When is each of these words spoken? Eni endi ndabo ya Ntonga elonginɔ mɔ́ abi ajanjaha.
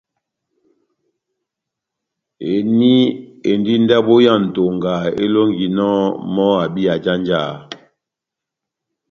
Eni 2.53 2.93
endi 3.51 3.73
ndabo 3.83 4.13
ya 4.25 4.35
Ntonga 4.43 4.93
elonginɔ 5.23 5.91
mɔ́ 6.33 6.51
abi 6.63 6.81
ajanjaha. 6.93 7.55